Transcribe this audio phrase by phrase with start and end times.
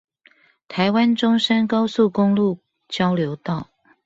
[0.67, 2.57] 臺灣中山高速公路
[2.87, 3.69] 交流道